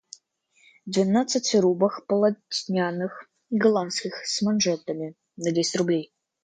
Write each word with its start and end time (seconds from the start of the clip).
Двенадцать 0.87 1.53
рубах 1.59 2.07
полотняных 2.07 3.29
голландских 3.51 4.15
с 4.25 4.41
манжетами 4.41 5.13
на 5.37 5.51
десять 5.51 5.75
рублей. 5.75 6.11